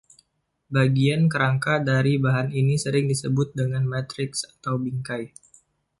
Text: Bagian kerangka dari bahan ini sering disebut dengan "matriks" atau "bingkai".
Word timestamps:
Bagian 0.75 1.23
kerangka 1.33 1.73
dari 1.89 2.13
bahan 2.25 2.49
ini 2.61 2.73
sering 2.83 3.05
disebut 3.11 3.47
dengan 3.59 3.83
"matriks" 3.93 4.39
atau 4.53 4.73
"bingkai". 4.85 5.25